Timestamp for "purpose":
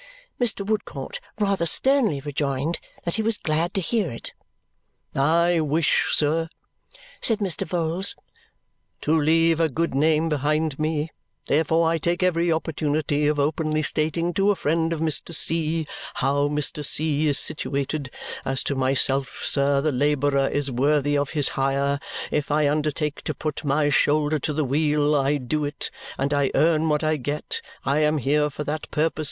28.89-29.19